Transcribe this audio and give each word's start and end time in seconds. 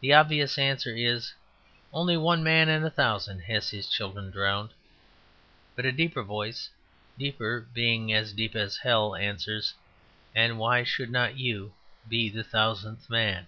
The 0.00 0.12
obvious 0.12 0.58
answer 0.58 0.92
is, 0.96 1.34
"Only 1.92 2.16
one 2.16 2.42
man 2.42 2.68
in 2.68 2.82
a 2.82 2.90
thousand 2.90 3.42
has 3.42 3.70
his 3.70 3.88
children 3.88 4.28
drowned." 4.28 4.70
But 5.76 5.86
a 5.86 5.92
deeper 5.92 6.24
voice 6.24 6.68
(deeper, 7.16 7.60
being 7.72 8.12
as 8.12 8.32
deep 8.32 8.56
as 8.56 8.78
hell) 8.78 9.14
answers, 9.14 9.74
"And 10.34 10.58
why 10.58 10.82
should 10.82 11.10
not 11.10 11.38
you 11.38 11.74
be 12.08 12.28
the 12.28 12.42
thousandth 12.42 13.08
man?" 13.08 13.46